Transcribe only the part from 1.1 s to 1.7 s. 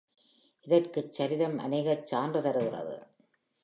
சரிதம்